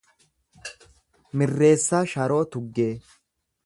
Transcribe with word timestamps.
Mirreessaa 1.43 2.03
Sharoo 2.15 2.43
Tuggee 2.57 2.93